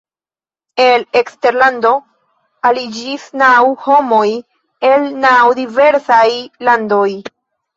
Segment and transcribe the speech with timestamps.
[0.83, 1.91] El eksterlando
[2.69, 3.51] aliĝis naŭ
[3.85, 4.25] homoj
[4.93, 6.27] el naŭ diversaj
[6.71, 7.07] landoj.